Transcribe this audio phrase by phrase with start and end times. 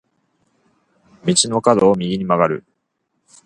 [1.25, 2.65] 道の角を右に曲がる。